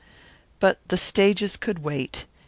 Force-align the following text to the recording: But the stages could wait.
But 0.59 0.79
the 0.87 0.97
stages 0.97 1.55
could 1.55 1.83
wait. 1.83 2.25